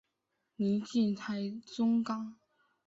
[0.55, 2.35] 临近台中港。